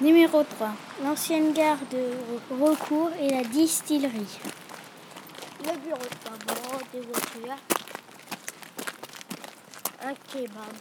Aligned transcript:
Numéro 0.00 0.42
3. 0.42 0.70
L'ancienne 1.04 1.52
gare 1.52 1.78
de 1.92 2.12
recours 2.62 3.10
et 3.20 3.28
la 3.30 3.42
distillerie. 3.44 4.38
Le 5.62 5.78
bureau 5.78 5.98
de 5.98 6.16
tabac, 6.24 6.78
des 6.92 7.00
voitures. 7.00 7.56
Un 10.02 10.14
kebab. 10.32 10.74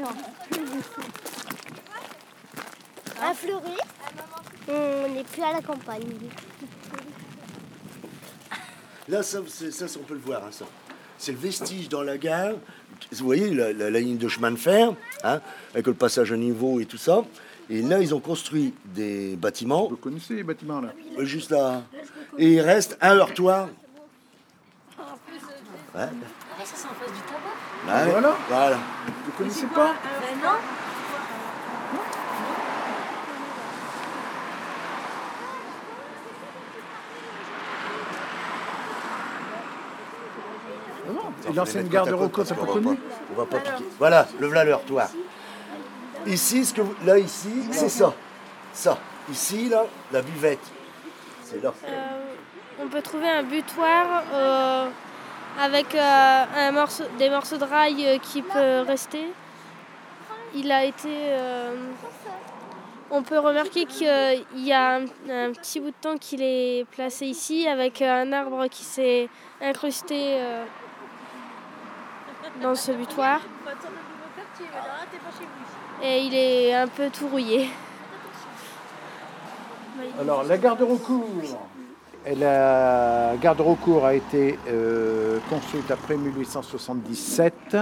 Non. 0.00 0.08
Un 3.22 3.34
fleuri. 3.34 3.76
On 4.68 5.08
n'est 5.14 5.24
plus 5.24 5.42
à 5.42 5.52
la 5.52 5.60
campagne. 5.62 6.02
Là, 9.08 9.22
ça, 9.22 9.38
ça, 9.46 9.86
on 9.98 10.02
peut 10.04 10.14
le 10.14 10.20
voir. 10.20 10.44
hein, 10.44 10.50
ça. 10.50 10.66
C'est 11.16 11.32
le 11.32 11.38
vestige 11.38 11.88
dans 11.88 12.02
la 12.02 12.18
gare. 12.18 12.52
Vous 13.12 13.24
voyez 13.24 13.50
la, 13.50 13.72
la- 13.72 13.90
la 13.90 14.00
ligne 14.00 14.18
de 14.18 14.28
chemin 14.28 14.50
de 14.50 14.56
fer, 14.56 14.92
avec 15.74 15.86
le 15.86 15.94
passage 15.94 16.32
à 16.32 16.36
niveau 16.36 16.80
et 16.80 16.86
tout 16.86 16.96
ça. 16.96 17.24
Et 17.70 17.82
là, 17.82 18.00
ils 18.00 18.14
ont 18.14 18.20
construit 18.20 18.74
des 18.84 19.36
bâtiments, 19.36 19.88
Vous 19.88 19.96
connaissez 19.96 20.34
les 20.34 20.42
bâtiments 20.42 20.80
là 20.80 20.88
euh, 21.18 21.24
juste 21.24 21.50
là. 21.50 21.82
Et 22.38 22.54
il 22.54 22.60
reste 22.60 22.96
un 23.00 23.16
heurtoir. 23.16 23.68
Ouais. 24.98 25.04
Ah, 25.94 26.08
ça, 26.64 26.72
c'est 26.74 26.86
en 26.86 26.90
face 26.90 27.12
du 27.12 27.20
tabac. 27.26 28.04
Ouais, 28.04 28.10
Voilà. 28.10 28.36
Voilà. 28.48 28.78
Vous 29.26 29.32
connaissez 29.36 29.66
pas 29.66 29.94
Ben 30.02 30.38
non. 30.42 30.56
Et 41.48 41.52
l'ancienne 41.54 41.88
gare 41.88 42.06
de 42.06 42.12
Rocco, 42.12 42.44
t'as 42.44 42.54
pas 42.54 42.62
On 42.62 42.66
va 42.66 42.72
connu 42.72 42.98
On 43.32 43.38
va 43.38 43.46
pas 43.46 43.58
piquer. 43.58 43.84
Voilà, 43.98 44.26
le 44.38 44.46
voilà 44.46 44.64
le 44.64 44.70
heurtoir. 44.72 45.08
Ici, 46.26 46.64
ce 46.64 46.74
que 46.74 46.80
vous- 46.82 46.94
là, 47.04 47.18
ici, 47.18 47.50
c'est 47.70 47.88
ça. 47.88 48.12
Ça. 48.72 48.98
Ici, 49.30 49.68
là, 49.68 49.84
la 50.12 50.22
buvette. 50.22 50.60
C'est 51.42 51.62
là. 51.62 51.72
On 52.80 52.86
peut 52.88 53.02
trouver 53.02 53.28
un 53.28 53.42
butoir 53.42 54.22
euh, 54.32 54.88
avec 55.60 55.94
euh, 55.94 56.44
un 56.56 56.70
morceau, 56.72 57.04
des 57.18 57.28
morceaux 57.30 57.56
de 57.56 57.64
rail 57.64 58.06
euh, 58.06 58.18
qui 58.18 58.42
peut 58.42 58.80
rester. 58.86 59.26
Il 60.54 60.70
a 60.70 60.84
été. 60.84 61.08
euh, 61.08 61.74
on 63.10 63.22
peut 63.22 63.38
remarquer 63.38 63.86
qu'il 63.86 64.06
y 64.56 64.72
a 64.72 64.96
un, 64.96 65.02
un 65.30 65.52
petit 65.52 65.80
bout 65.80 65.90
de 65.90 65.96
temps 66.00 66.16
qu'il 66.18 66.42
est 66.42 66.86
placé 66.90 67.26
ici 67.26 67.66
avec 67.66 68.02
un 68.02 68.32
arbre 68.32 68.66
qui 68.68 68.84
s'est 68.84 69.28
incrusté 69.62 70.36
euh, 70.38 70.64
dans 72.62 72.74
ce 72.74 72.92
butoir. 72.92 73.40
Et 76.02 76.22
il 76.22 76.34
est 76.34 76.74
un 76.74 76.86
peu 76.86 77.10
tout 77.10 77.26
rouillé. 77.28 77.68
Alors, 80.20 80.44
la 80.44 80.58
gare 80.58 80.76
de 80.76 80.84
recours. 80.84 81.26
La 82.36 83.34
gare 83.40 83.56
de 83.56 83.62
recours 83.62 84.04
a 84.04 84.14
été 84.14 84.58
euh, 84.68 85.38
construite 85.48 85.90
après 85.90 86.16
1877. 86.16 87.76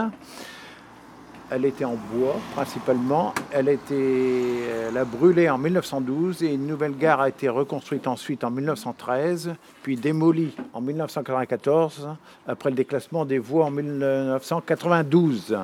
Elle 1.50 1.64
était 1.64 1.84
en 1.84 1.96
bois 2.12 2.36
principalement. 2.54 3.34
Elle 3.52 3.68
a, 3.68 3.72
été, 3.72 4.62
elle 4.88 4.96
a 4.96 5.04
brûlé 5.04 5.50
en 5.50 5.58
1912 5.58 6.42
et 6.42 6.54
une 6.54 6.66
nouvelle 6.66 6.96
gare 6.96 7.20
a 7.20 7.28
été 7.28 7.48
reconstruite 7.48 8.06
ensuite 8.06 8.44
en 8.44 8.50
1913, 8.50 9.54
puis 9.82 9.96
démolie 9.96 10.56
en 10.72 10.80
1994 10.80 12.08
après 12.48 12.70
le 12.70 12.76
déclassement 12.76 13.24
des 13.24 13.38
voies 13.38 13.66
en 13.66 13.70
1992. 13.70 15.56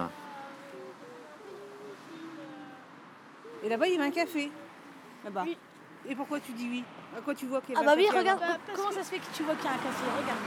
Là-bas, 3.73 3.87
il 3.89 3.93
y 3.93 3.97
avait 3.97 4.05
un 4.07 4.11
café. 4.11 4.51
Là-bas. 5.25 5.45
Et 6.09 6.15
pourquoi 6.15 6.41
tu 6.41 6.53
dis 6.53 6.69
oui? 6.69 6.85
À 7.17 7.21
quoi 7.21 7.35
tu 7.35 7.47
vois 7.47 7.61
qu'il 7.61 7.75
y 7.75 7.79
Ah 7.79 7.83
bah 7.83 7.93
un 7.93 7.97
oui, 7.97 8.05
café 8.07 8.19
regarde. 8.19 8.43
avant 8.43 8.55
Comment 8.75 8.91
ça 8.93 9.03
se 9.05 9.11
fait 9.11 9.19
que 9.19 9.35
tu 9.35 9.43
vois 9.45 9.55
qu'il 9.55 9.65
y 9.65 9.69
a 9.69 9.73
un 9.73 9.77
café? 9.77 10.05
Regarde. 10.21 10.39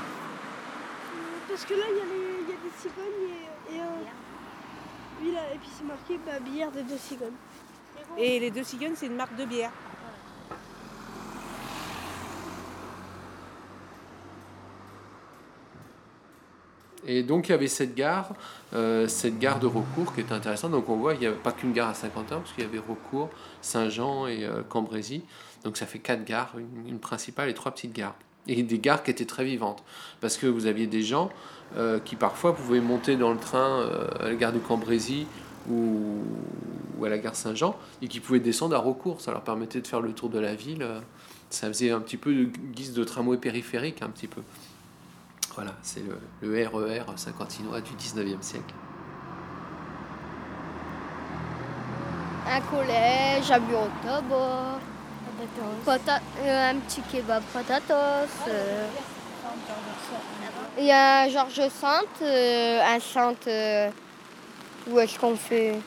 Parce 1.48 1.66
que 1.66 1.74
là, 1.74 1.86
il 1.92 1.98
y, 1.98 2.02
a 2.02 2.04
les- 2.04 2.42
il 2.44 2.50
y 2.50 2.54
a 2.54 2.56
des 2.56 2.72
cigognes 2.78 3.24
et, 3.70 3.76
et, 3.76 3.80
euh, 3.80 3.84
oui, 5.22 5.32
là, 5.32 5.42
et 5.54 5.58
puis 5.58 5.70
c'est 5.78 5.84
marqué 5.86 6.20
bah, 6.26 6.40
bière 6.40 6.72
des 6.72 6.84
deux 6.84 6.98
cigognes. 6.98 7.32
Et 8.18 8.40
les 8.40 8.52
deux 8.52 8.64
cigognes, 8.64 8.96
c'est 8.96 9.06
une 9.08 9.16
marque 9.16 9.36
de 9.36 9.46
bière. 9.46 9.72
Et 17.08 17.24
donc 17.24 17.48
il 17.48 17.52
y 17.52 17.56
avait 17.56 17.68
cette 17.68 17.96
gare, 17.96 18.34
euh, 18.74 19.08
cette 19.08 19.38
gare 19.38 19.60
de 19.60 19.68
recours 19.68 20.14
qui 20.14 20.22
était 20.22 20.34
intéressante. 20.34 20.72
Donc 20.72 20.90
on 20.90 20.96
voit 20.96 21.14
il 21.14 21.20
n'y 21.20 21.26
avait 21.26 21.36
pas 21.36 21.52
qu'une 21.52 21.74
gare 21.74 21.90
à 21.90 21.94
Saint-Quentin, 21.94 22.38
parce 22.38 22.54
qu'il 22.54 22.64
y 22.64 22.68
avait 22.68 22.80
recours, 22.80 23.30
Saint-Jean 23.62 24.28
et 24.28 24.46
euh, 24.46 24.62
Cambrésis. 24.68 25.22
Donc 25.66 25.78
ça 25.78 25.88
fait 25.88 26.00
quatre 26.00 26.24
gares, 26.24 26.54
une, 26.88 27.00
principale 27.00 27.50
et 27.50 27.54
trois 27.54 27.72
petites 27.72 27.92
gares. 27.92 28.16
Et 28.48 28.62
des 28.62 28.78
gares 28.78 29.02
qui 29.02 29.10
étaient 29.10 29.26
très 29.26 29.44
vivantes, 29.44 29.84
parce 30.22 30.38
que 30.38 30.46
vous 30.46 30.68
aviez 30.68 30.86
des 30.86 31.02
gens 31.02 31.32
euh, 31.76 32.00
qui 32.00 32.16
parfois 32.16 32.56
pouvaient 32.56 32.80
monter 32.80 33.18
dans 33.18 33.34
le 33.34 33.40
train 33.40 33.82
euh, 33.82 34.08
à 34.20 34.30
la 34.30 34.36
gare 34.36 34.54
du 34.54 34.60
Cambrésis 34.60 35.26
ou, 35.68 36.22
ou 37.00 37.06
à 37.06 37.10
la 37.10 37.18
gare 37.18 37.36
Saint-Jean, 37.36 37.76
et 38.04 38.08
qui 38.08 38.20
pouvaient 38.20 38.40
descendre 38.40 38.76
à 38.76 38.80
recours. 38.80 39.20
Ça 39.22 39.32
leur 39.32 39.42
permettait 39.42 39.82
de 39.82 39.88
faire 39.88 40.02
le 40.02 40.14
tour 40.14 40.30
de 40.30 40.38
la 40.38 40.54
ville. 40.54 40.86
Ça 41.50 41.68
faisait 41.68 41.90
un 41.90 42.00
petit 42.00 42.18
peu 42.18 42.32
de 42.36 42.44
guise 42.44 42.94
de 42.94 43.04
tramway 43.04 43.38
périphérique, 43.38 44.04
un 44.04 44.10
petit 44.10 44.28
peu. 44.28 44.42
Voilà, 45.56 45.72
c'est 45.82 46.02
le, 46.02 46.20
le 46.42 46.68
RER 46.68 47.04
saint-quentinois 47.16 47.80
du 47.82 47.92
19e 47.94 48.42
siècle. 48.42 48.74
Un 52.48 52.62
collège, 52.62 53.52
un 53.52 53.60
bureau 53.60 53.86
de 53.88 54.08
tabac. 54.08 54.80
pata- 55.86 56.22
euh, 56.44 56.72
un 56.72 56.76
petit 56.80 57.02
kebab 57.02 57.44
patatos. 57.54 57.96
euh. 58.50 58.88
Il 60.78 60.86
y 60.86 60.92
a 60.92 61.22
un 61.24 61.30
Georges 61.30 61.70
Sainte, 61.70 62.22
euh, 62.22 62.82
un 62.86 63.00
centre 63.00 63.48
euh, 63.48 63.90
où 64.90 65.00
est-ce 65.00 65.18
qu'on 65.18 65.36
fait 65.38 65.80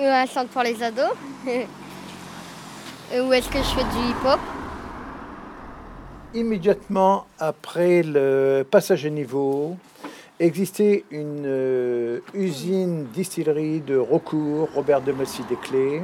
un 0.00 0.26
centre 0.26 0.50
pour 0.50 0.62
les 0.62 0.80
ados. 0.82 1.10
Où 3.10 3.32
est-ce 3.32 3.48
que 3.48 3.56
je 3.58 3.62
fais 3.64 3.84
du 3.84 4.10
hip-hop? 4.10 4.38
Immédiatement 6.34 7.24
après 7.38 8.02
le 8.02 8.62
passage 8.70 9.06
à 9.06 9.08
niveau, 9.08 9.76
existait 10.38 11.04
une 11.10 11.44
euh, 11.46 12.20
usine 12.34 13.04
distillerie 13.06 13.80
de 13.80 13.96
recours, 13.96 14.68
Robert 14.74 15.00
de 15.00 15.12
Messy 15.12 15.42
des 15.48 15.56
Clés. 15.56 16.02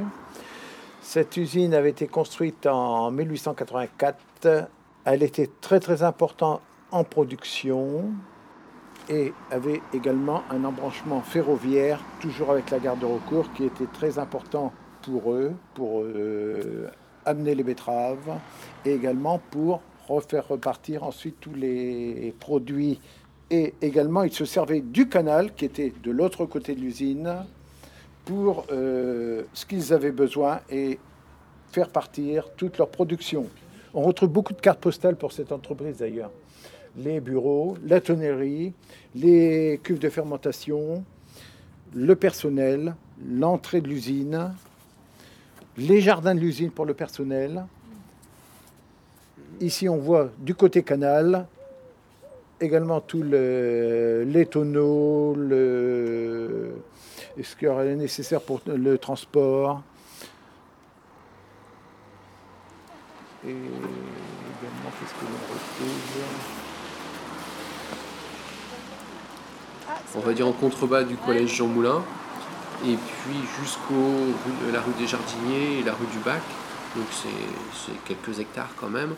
Cette 1.01 1.37
usine 1.37 1.75
avait 1.75 1.91
été 1.91 2.07
construite 2.07 2.65
en 2.65 3.11
1884. 3.11 4.67
Elle 5.05 5.21
était 5.21 5.49
très 5.61 5.79
très 5.79 6.01
importante 6.01 6.59
en 6.91 7.03
production 7.03 8.05
et 9.07 9.31
avait 9.51 9.81
également 9.93 10.41
un 10.49 10.63
embranchement 10.63 11.21
ferroviaire, 11.21 11.99
toujours 12.19 12.49
avec 12.49 12.71
la 12.71 12.79
gare 12.79 12.97
de 12.97 13.05
recours, 13.05 13.53
qui 13.53 13.65
était 13.65 13.87
très 13.93 14.17
important 14.17 14.73
pour 15.03 15.33
eux, 15.33 15.53
pour 15.75 16.01
euh, 16.01 16.89
amener 17.25 17.53
les 17.53 17.63
betteraves 17.63 18.39
et 18.85 18.93
également 18.93 19.39
pour 19.51 19.81
refaire 20.07 20.47
repartir 20.47 21.03
ensuite 21.03 21.37
tous 21.39 21.53
les 21.53 22.33
produits. 22.39 22.99
Et 23.51 23.73
également, 23.81 24.23
ils 24.23 24.33
se 24.33 24.45
servaient 24.45 24.81
du 24.81 25.07
canal 25.07 25.53
qui 25.53 25.65
était 25.65 25.93
de 26.03 26.11
l'autre 26.11 26.45
côté 26.45 26.75
de 26.75 26.81
l'usine 26.81 27.35
pour 28.25 28.65
euh, 28.71 29.43
ce 29.53 29.65
qu'ils 29.65 29.93
avaient 29.93 30.11
besoin 30.11 30.61
et 30.69 30.99
faire 31.71 31.89
partir 31.89 32.49
toute 32.55 32.77
leur 32.77 32.89
production. 32.89 33.47
On 33.93 34.01
retrouve 34.01 34.29
beaucoup 34.29 34.53
de 34.53 34.61
cartes 34.61 34.79
postales 34.79 35.15
pour 35.15 35.31
cette 35.31 35.51
entreprise 35.51 35.97
d'ailleurs. 35.97 36.31
Les 36.97 37.19
bureaux, 37.19 37.77
la 37.85 38.01
tonnerie, 38.01 38.73
les 39.13 39.79
cuves 39.83 39.99
de 39.99 40.09
fermentation, 40.09 41.03
le 41.93 42.15
personnel, 42.15 42.95
l'entrée 43.29 43.81
de 43.81 43.87
l'usine, 43.87 44.53
les 45.77 46.01
jardins 46.01 46.35
de 46.35 46.39
l'usine 46.39 46.71
pour 46.71 46.85
le 46.85 46.93
personnel. 46.93 47.65
Ici, 49.61 49.87
on 49.87 49.97
voit 49.97 50.29
du 50.39 50.53
côté 50.53 50.83
canal 50.83 51.47
également 52.59 52.99
tous 52.99 53.23
le- 53.23 54.23
les 54.27 54.45
tonneaux, 54.45 55.33
ce 57.41 57.55
qui 57.57 57.65
est 57.65 57.95
nécessaire 57.95 58.41
pour 58.41 58.61
le 58.65 58.97
transport? 58.97 59.81
On 70.15 70.19
va 70.19 70.33
dire 70.33 70.47
en 70.47 70.53
contrebas 70.53 71.03
du 71.03 71.15
collège 71.15 71.55
Jean 71.55 71.67
Moulin, 71.67 72.03
et 72.85 72.95
puis 72.95 73.37
jusqu'au 73.61 74.33
la 74.71 74.81
rue 74.81 74.93
des 74.99 75.07
Jardiniers 75.07 75.79
et 75.79 75.83
la 75.83 75.93
rue 75.93 76.07
du 76.07 76.19
Bac, 76.19 76.41
donc 76.95 77.05
c'est 77.11 78.03
quelques 78.05 78.39
hectares 78.39 78.73
quand 78.79 78.89
même, 78.89 79.15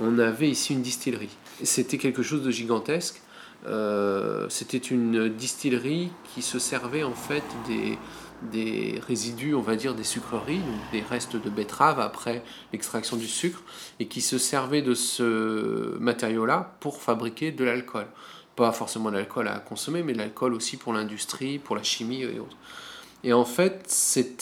on 0.00 0.18
avait 0.18 0.48
ici 0.48 0.72
une 0.72 0.82
distillerie. 0.82 1.36
C'était 1.62 1.98
quelque 1.98 2.22
chose 2.22 2.42
de 2.42 2.50
gigantesque. 2.50 3.20
euh, 3.66 4.46
c'était 4.50 4.78
une 4.78 5.28
distillerie 5.28 6.10
qui 6.34 6.42
se 6.42 6.58
servait 6.58 7.04
en 7.04 7.14
fait 7.14 7.44
des, 7.66 9.00
résidus, 9.06 9.54
on 9.54 9.62
va 9.62 9.76
dire, 9.76 9.94
des 9.94 10.04
sucreries, 10.04 10.58
donc 10.58 10.80
des 10.92 11.00
restes 11.00 11.36
de 11.36 11.48
betterave 11.48 11.98
après 12.00 12.42
l'extraction 12.72 13.16
du 13.16 13.26
sucre, 13.26 13.62
et 14.00 14.06
qui 14.06 14.20
se 14.20 14.36
servait 14.36 14.82
de 14.82 14.94
ce 14.94 15.96
matériau-là 15.98 16.76
pour 16.80 17.00
fabriquer 17.00 17.52
de 17.52 17.64
l'alcool. 17.64 18.06
Pas 18.56 18.72
forcément 18.72 19.10
de 19.10 19.16
l'alcool 19.16 19.48
à 19.48 19.58
consommer, 19.60 20.02
mais 20.02 20.12
de 20.12 20.18
l'alcool 20.18 20.52
aussi 20.52 20.76
pour 20.76 20.92
l'industrie, 20.92 21.58
pour 21.58 21.74
la 21.74 21.82
chimie 21.82 22.22
et 22.22 22.38
autres. 22.38 22.56
Et 23.22 23.32
en 23.32 23.46
fait, 23.46 23.90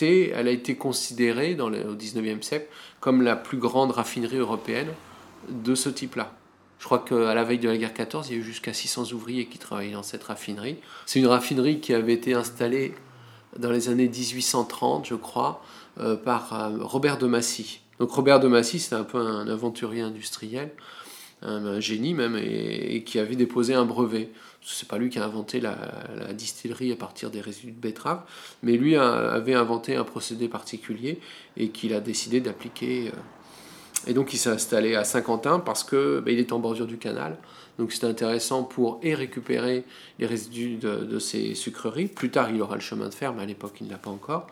elle 0.03 0.49
a 0.49 0.51
été 0.51 0.75
considérée 0.75 1.55
dans 1.55 1.69
le, 1.69 1.89
au 1.89 1.95
19e 1.95 2.43
siècle 2.43 2.67
comme 2.99 3.23
la 3.23 3.37
plus 3.37 3.59
grande 3.59 3.93
raffinerie 3.93 4.39
européenne 4.39 4.89
de 5.49 5.75
ce 5.75 5.89
type-là. 5.89 6.33
Je 6.83 6.85
crois 6.87 6.99
qu'à 6.99 7.33
la 7.33 7.45
veille 7.45 7.61
de 7.61 7.69
la 7.69 7.77
guerre 7.77 7.95
14, 7.95 8.29
il 8.29 8.33
y 8.33 8.37
a 8.37 8.41
eu 8.41 8.43
jusqu'à 8.43 8.73
600 8.73 9.13
ouvriers 9.13 9.47
qui 9.47 9.59
travaillaient 9.59 9.93
dans 9.93 10.03
cette 10.03 10.25
raffinerie. 10.25 10.79
C'est 11.07 11.21
une 11.21 11.29
raffinerie 11.29 11.79
qui 11.79 11.95
avait 11.95 12.15
été 12.15 12.35
installée 12.35 12.95
dans 13.57 13.71
les 13.71 13.89
années 13.89 14.09
1830, 14.09 15.07
je 15.07 15.15
crois, 15.15 15.63
euh, 16.01 16.17
par 16.17 16.53
euh, 16.53 16.79
Robert 16.81 17.19
de 17.19 17.29
Massy. 17.29 17.81
Donc 18.01 18.11
Robert 18.11 18.41
de 18.41 18.49
Massy, 18.49 18.81
c'était 18.81 18.97
un 18.97 19.05
peu 19.05 19.19
un 19.19 19.47
aventurier 19.47 20.03
industriel, 20.03 20.73
un, 21.43 21.79
génie 21.79 22.15
même, 22.15 22.37
et, 22.37 23.05
qui 23.05 23.21
avait 23.21 23.37
déposé 23.37 23.75
un 23.75 23.85
brevet. 23.85 24.31
C'est 24.61 24.89
pas 24.89 24.99
lui 24.99 25.09
qui 25.09 25.21
a 25.21 25.25
inventé 25.25 25.61
la, 25.61 25.77
distillerie 26.33 26.91
à 26.91 26.97
partir 26.97 27.31
des 27.31 27.41
résidus 27.41 27.71
de 27.71 27.81
betterave, 27.81 28.23
mais 28.65 28.73
lui 28.73 28.97
avait 28.97 29.55
inventé 29.55 29.95
un 29.95 30.05
procédé 30.05 30.49
particulier 30.49 31.21
et 31.57 31.69
qu'il 31.69 31.95
a 31.95 32.01
décidé 32.01 32.41
d'appliquer. 32.41 33.09
Euh, 33.09 33.17
et 34.07 34.15
donc 34.15 34.33
il 34.33 34.39
s'est 34.39 34.51
installé 34.51 34.95
à 34.95 35.05
Saint-Quentin 35.05 35.61
parce 35.61 35.85
que 35.85 36.21
ben, 36.21 36.33
il 36.33 36.41
est 36.41 36.53
en 36.53 36.59
bordure 36.59 36.87
du 36.87 36.99
canal. 36.99 37.37
Donc 37.79 37.93
c'était 37.93 38.07
intéressant 38.07 38.65
pour 38.65 39.01
et 39.03 39.15
récupérer 39.15 39.85
les 40.19 40.27
résidus 40.27 40.77
de, 40.77 41.19
ces 41.19 41.55
sucreries. 41.55 42.07
Plus 42.07 42.31
tard, 42.31 42.51
il 42.51 42.61
aura 42.61 42.75
le 42.75 42.81
chemin 42.81 43.09
de 43.09 43.15
fer, 43.15 43.33
mais 43.33 43.43
à 43.43 43.47
l'époque, 43.47 43.75
il 43.81 43.87
ne 43.87 43.93
l'a 43.93 43.99
pas 43.99 44.11
encore. 44.11 44.47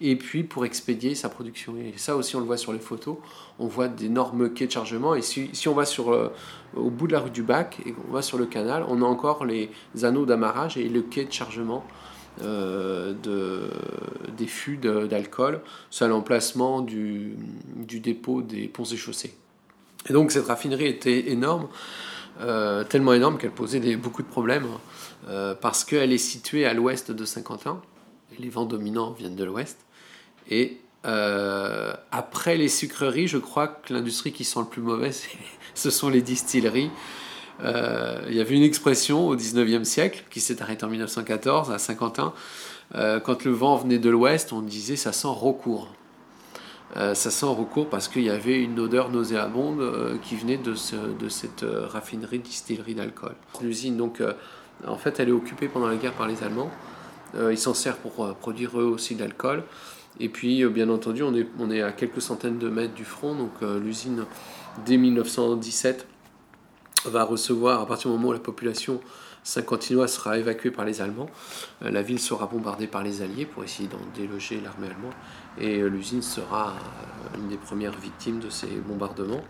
Et 0.00 0.16
puis 0.16 0.44
pour 0.44 0.64
expédier 0.64 1.14
sa 1.14 1.28
production. 1.28 1.74
Et 1.76 1.92
ça 1.96 2.16
aussi, 2.16 2.36
on 2.36 2.40
le 2.40 2.46
voit 2.46 2.56
sur 2.56 2.72
les 2.72 2.78
photos. 2.78 3.16
On 3.58 3.66
voit 3.66 3.88
d'énormes 3.88 4.52
quais 4.54 4.66
de 4.66 4.72
chargement. 4.72 5.14
Et 5.14 5.22
si, 5.22 5.50
on 5.68 5.74
va 5.74 5.84
sur, 5.84 6.12
euh, 6.12 6.32
au 6.74 6.90
bout 6.90 7.06
de 7.06 7.12
la 7.12 7.20
rue 7.20 7.30
du 7.30 7.42
Bac 7.42 7.78
et 7.84 7.94
on 8.08 8.12
va 8.12 8.22
sur 8.22 8.38
le 8.38 8.46
canal, 8.46 8.84
on 8.88 9.02
a 9.02 9.04
encore 9.04 9.44
les 9.44 9.70
anneaux 10.02 10.24
d'amarrage 10.24 10.76
et 10.76 10.88
le 10.88 11.02
quai 11.02 11.24
de 11.24 11.32
chargement 11.32 11.84
euh, 12.42 13.12
de, 13.22 13.70
des 14.36 14.46
fûts 14.46 14.76
d'alcool. 14.76 15.60
C'est 15.90 16.04
à 16.04 16.08
l'emplacement 16.08 16.80
du, 16.80 17.36
dépôt 17.76 18.42
des 18.42 18.68
ponts 18.68 18.84
et 18.84 18.96
chaussées. 18.96 19.34
Et 20.08 20.12
donc 20.12 20.32
cette 20.32 20.46
raffinerie 20.46 20.86
était 20.86 21.30
énorme. 21.30 21.68
Euh, 22.40 22.84
tellement 22.84 23.12
énorme 23.12 23.36
qu'elle 23.36 23.50
posait 23.50 23.96
beaucoup 23.96 24.22
de 24.22 24.28
problèmes 24.28 24.66
euh, 25.28 25.54
parce 25.54 25.84
qu'elle 25.84 26.12
est 26.12 26.18
située 26.18 26.64
à 26.64 26.72
l'ouest 26.72 27.10
de 27.10 27.24
Saint-Quentin. 27.24 27.82
Les 28.38 28.48
vents 28.48 28.64
dominants 28.64 29.10
viennent 29.10 29.36
de 29.36 29.44
l'ouest. 29.44 29.78
Et 30.48 30.78
après 31.02 32.56
les 32.56 32.68
sucreries, 32.68 33.26
je 33.26 33.38
crois 33.38 33.68
que 33.68 33.92
l'industrie 33.92 34.32
qui 34.32 34.44
sent 34.44 34.60
le 34.60 34.66
plus 34.66 34.82
mauvais, 34.82 35.10
ce 35.74 35.90
sont 35.90 36.08
les 36.08 36.22
distilleries. 36.22 36.90
Euh, 37.62 38.20
il 38.28 38.34
y 38.34 38.40
avait 38.40 38.54
une 38.54 38.62
expression 38.62 39.28
au 39.28 39.36
19e 39.36 39.84
siècle 39.84 40.24
qui 40.30 40.40
s'est 40.40 40.62
arrêtée 40.62 40.84
en 40.84 40.88
1914 40.88 41.70
à 41.70 41.78
Saint-Quentin. 41.78 42.32
Euh, 42.94 43.20
quand 43.20 43.44
le 43.44 43.52
vent 43.52 43.76
venait 43.76 43.98
de 43.98 44.10
l'ouest, 44.10 44.52
on 44.52 44.62
disait 44.62 44.96
ça 44.96 45.12
sent 45.12 45.28
recours. 45.28 45.88
Euh, 46.96 47.14
ça 47.14 47.30
sent 47.30 47.46
recours 47.46 47.88
parce 47.88 48.08
qu'il 48.08 48.22
y 48.22 48.30
avait 48.30 48.60
une 48.60 48.80
odeur 48.80 49.10
nauséabonde 49.10 49.80
euh, 49.80 50.16
qui 50.22 50.34
venait 50.34 50.56
de, 50.56 50.74
ce, 50.74 50.96
de 50.96 51.28
cette 51.28 51.64
raffinerie 51.64 52.40
distillerie 52.40 52.94
d'alcool. 52.94 53.34
L'usine, 53.62 53.96
donc, 53.96 54.22
en 54.86 54.96
fait, 54.96 55.20
elle 55.20 55.28
est 55.28 55.32
occupée 55.32 55.68
pendant 55.68 55.88
la 55.88 55.96
guerre 55.96 56.14
par 56.14 56.26
les 56.26 56.42
Allemands. 56.42 56.70
ils 57.50 57.58
s'en 57.58 57.74
servent 57.74 57.98
pour 57.98 58.34
produire 58.36 58.80
eux 58.80 58.84
aussi 58.84 59.14
de 59.14 59.20
l'alcool. 59.20 59.62
Et 60.18 60.28
puis, 60.28 60.64
bien 60.66 60.88
entendu, 60.88 61.22
on 61.22 61.34
est, 61.34 61.46
on 61.60 61.70
est 61.70 61.82
à 61.82 61.92
quelques 61.92 62.20
centaines 62.20 62.58
de 62.58 62.68
mètres 62.68 62.94
du 62.94 63.04
front. 63.04 63.34
Donc, 63.34 63.52
l'usine, 63.60 64.24
dès 64.84 64.96
1917, 64.96 66.06
va 67.04 67.24
recevoir, 67.24 67.80
à 67.80 67.86
partir 67.86 68.10
du 68.10 68.16
moment 68.16 68.28
où 68.28 68.32
la 68.32 68.38
population 68.38 69.00
saint-quentinoise 69.42 70.12
sera 70.12 70.38
évacuée 70.38 70.70
par 70.70 70.84
les 70.84 71.00
Allemands, 71.00 71.30
la 71.80 72.02
ville 72.02 72.18
sera 72.18 72.46
bombardée 72.46 72.86
par 72.86 73.02
les 73.02 73.22
Alliés 73.22 73.46
pour 73.46 73.64
essayer 73.64 73.88
d'en 73.88 74.00
déloger 74.14 74.60
l'armée 74.60 74.88
allemande 74.88 75.14
et 75.58 75.80
l'usine 75.80 76.20
sera 76.20 76.74
une 77.38 77.48
des 77.48 77.56
premières 77.56 77.98
victimes 77.98 78.38
de 78.38 78.50
ces 78.50 78.66
bombardements 78.66 79.42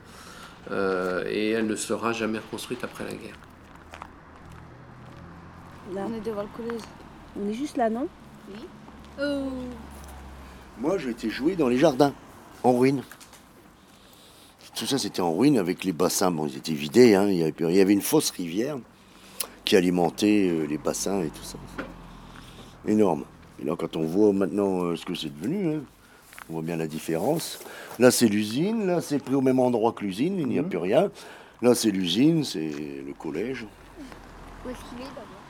euh, 0.71 1.25
et 1.27 1.51
elle 1.51 1.67
ne 1.67 1.77
sera 1.77 2.13
jamais 2.13 2.39
reconstruite 2.39 2.85
après 2.85 3.05
la 3.05 3.15
guerre. 3.15 3.37
Là. 5.93 6.07
On 6.09 6.15
est 6.15 6.21
devant 6.21 6.43
le 6.43 6.49
collège. 6.57 6.83
On 7.41 7.49
est 7.49 7.55
juste 7.55 7.77
là, 7.77 7.91
non? 7.91 8.07
Oui. 8.49 8.67
Oh. 9.21 9.49
Moi, 10.79 10.99
j'ai 10.99 11.11
été 11.11 11.31
joué 11.31 11.57
dans 11.57 11.69
les 11.69 11.79
jardins, 11.79 12.13
en 12.63 12.79
ruine. 12.79 13.03
Tout 14.75 14.87
ça, 14.87 14.99
c'était 14.99 15.21
en 15.21 15.37
ruine 15.37 15.59
avec 15.59 15.85
les 15.85 15.93
bassins. 15.93 16.31
Bon, 16.31 16.47
ils 16.47 16.57
étaient 16.57 16.73
vidés. 16.73 17.15
Hein. 17.15 17.27
Il, 17.29 17.37
y 17.37 17.43
avait, 17.43 17.55
il, 17.59 17.75
y 17.75 17.81
avait, 17.81 17.93
une 17.93 18.01
fausse 18.01 18.31
rivière 18.31 18.79
qui 19.65 19.77
alimentait 19.77 20.49
euh, 20.51 20.67
les 20.67 20.79
bassins 20.79 21.23
et 21.23 21.29
tout 21.29 21.43
ça. 21.43 21.59
Énorme. 22.87 23.25
Et 23.61 23.65
là, 23.65 23.75
quand 23.77 23.97
on 23.97 24.05
voit 24.05 24.33
maintenant 24.33 24.85
euh, 24.85 24.97
ce 24.97 25.05
que 25.05 25.15
c'est 25.15 25.35
devenu, 25.35 25.75
hein, 25.75 25.81
on 26.49 26.55
voit 26.55 26.63
bien 26.63 26.77
la 26.77 26.87
différence. 26.87 27.61
Là, 27.99 28.11
c'est 28.11 28.29
l'usine. 28.29 28.87
Là, 28.87 29.01
c'est 29.01 29.19
pris 29.19 29.35
au 29.35 29.41
même 29.41 29.59
endroit 29.59 29.93
que 29.93 30.05
l'usine. 30.05 30.39
Il 30.39 30.47
n'y 30.47 30.59
a 30.59 30.63
mmh. 30.63 30.69
plus 30.69 30.79
rien. 30.79 31.11
Là, 31.63 31.75
c'est 31.75 31.91
l'usine, 31.91 32.45
c'est 32.45 32.71
le 33.07 33.13
collège. 33.13 33.67
Où 34.65 34.71
est-ce 34.71 34.79
qu'il 34.79 34.99
est 34.99 35.11
d'abord 35.11 35.41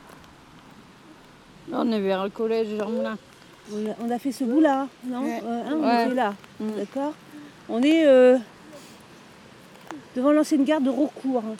Là, 1.68 1.82
on 1.86 1.92
est 1.92 2.00
vers 2.00 2.24
le 2.24 2.30
collège 2.30 2.68
Jean 2.76 2.90
Moulin. 2.90 3.16
On 4.00 4.10
a 4.10 4.18
fait 4.18 4.32
ce 4.32 4.42
bout-là, 4.42 4.88
non 5.06 5.22
ouais. 5.22 5.40
euh, 5.44 5.62
hein, 5.64 5.76
On 5.78 5.86
ouais. 5.86 6.04
était 6.06 6.14
là, 6.14 6.34
mmh. 6.58 6.70
d'accord 6.76 7.12
On 7.68 7.80
est 7.82 8.04
euh, 8.04 8.36
devant 10.20 10.32
l'ancienne 10.32 10.64
gare 10.64 10.82
de 10.82 10.90
Rocourt. 10.90 11.42
Le 11.42 11.56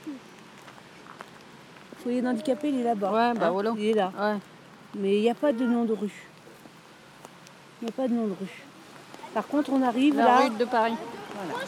foyer 2.02 2.20
d'handicapé, 2.20 2.68
il 2.68 2.80
est 2.80 2.84
là-bas. 2.84 3.10
Ouais, 3.10 3.38
bah 3.38 3.46
hein 3.46 3.50
voilà. 3.50 3.72
Il 3.76 3.86
est 3.86 3.94
là. 3.94 4.12
Ouais. 4.18 4.36
Mais 4.98 5.16
il 5.16 5.22
n'y 5.22 5.30
a 5.30 5.34
pas 5.34 5.52
de 5.52 5.64
nom 5.64 5.84
de 5.86 5.94
rue. 5.94 6.26
Il 7.80 7.86
n'y 7.86 7.88
a 7.90 7.92
pas 7.92 8.06
de 8.06 8.12
nom 8.12 8.26
de 8.26 8.34
rue. 8.38 8.62
Par 9.32 9.46
contre, 9.46 9.70
on 9.72 9.80
arrive 9.82 10.16
La 10.16 10.24
là. 10.24 10.36
rue 10.40 10.50
de 10.50 10.64
Paris. 10.66 10.92
Voilà. 11.34 11.64